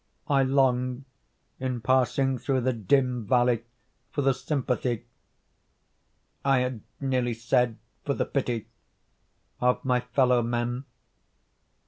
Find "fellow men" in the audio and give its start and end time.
9.99-10.85